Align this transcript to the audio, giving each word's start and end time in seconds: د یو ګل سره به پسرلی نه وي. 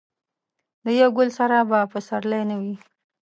د 0.83 0.85
یو 0.99 1.09
ګل 1.17 1.29
سره 1.39 1.57
به 1.69 1.79
پسرلی 1.91 2.41
نه 2.49 2.55
وي. 2.61 2.75